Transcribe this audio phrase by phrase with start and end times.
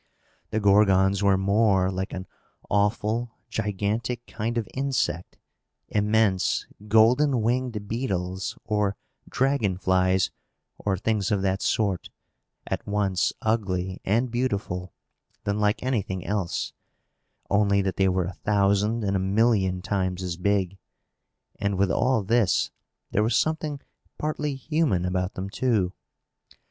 [0.49, 2.25] The Gorgons were more like an
[2.71, 5.37] awful, gigantic kind of insect
[5.89, 8.95] immense, golden winged beetles, or
[9.29, 10.31] dragon flies,
[10.79, 12.09] or things of that sort
[12.65, 14.91] at once ugly and beautiful
[15.43, 16.73] than like anything else;
[17.51, 20.79] only that they were a thousand and a million times as big.
[21.59, 22.71] And, with all this,
[23.11, 23.79] there was something
[24.17, 25.93] partly human about them, too.